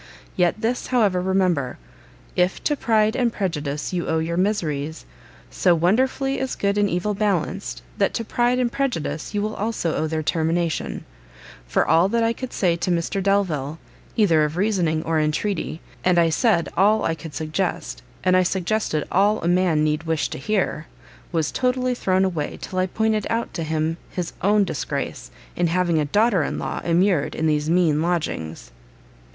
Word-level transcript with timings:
Yet 0.35 0.61
this, 0.61 0.87
however, 0.87 1.21
remember; 1.21 1.77
if 2.35 2.63
to 2.63 2.75
PRIDE 2.75 3.15
and 3.15 3.31
PREJUDICE 3.31 3.93
you 3.93 4.07
owe 4.07 4.17
your 4.17 4.35
miseries, 4.35 5.05
so 5.51 5.75
wonderfully 5.75 6.39
is 6.39 6.55
good 6.55 6.75
and 6.79 6.89
evil 6.89 7.13
balanced, 7.13 7.83
that 7.99 8.11
to 8.15 8.25
PRIDE 8.25 8.57
and 8.57 8.71
PREJUDICE 8.71 9.35
you 9.35 9.43
will 9.43 9.53
also 9.55 9.95
owe 9.95 10.07
their 10.07 10.23
termination: 10.23 11.05
for 11.67 11.87
all 11.87 12.09
that 12.09 12.23
I 12.23 12.33
could 12.33 12.51
say 12.51 12.75
to 12.77 12.89
Mr 12.89 13.21
Delvile, 13.21 13.77
either 14.15 14.43
of 14.43 14.57
reasoning 14.57 15.03
or 15.03 15.19
entreaty, 15.19 15.81
and 16.03 16.17
I 16.17 16.31
said 16.31 16.67
all 16.75 17.03
I 17.05 17.13
could 17.13 17.35
suggest, 17.35 18.01
and 18.23 18.35
I 18.35 18.41
suggested 18.41 19.05
all 19.11 19.39
a 19.43 19.47
man 19.47 19.83
need 19.83 20.05
wish 20.05 20.29
to 20.29 20.39
hear, 20.39 20.87
was 21.31 21.51
totally 21.51 21.93
thrown 21.93 22.25
away, 22.25 22.57
till 22.59 22.79
I 22.79 22.87
pointed 22.87 23.27
out 23.29 23.53
to 23.53 23.61
him 23.63 23.97
his 24.09 24.33
own 24.41 24.63
disgrace, 24.63 25.29
in 25.55 25.67
having 25.67 25.99
a 25.99 26.05
daughter 26.05 26.41
in 26.41 26.57
law 26.57 26.81
immured 26.83 27.35
in 27.35 27.45
these 27.45 27.69
mean 27.69 28.01
lodgings! 28.01 28.71